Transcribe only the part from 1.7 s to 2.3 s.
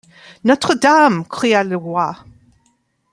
roi.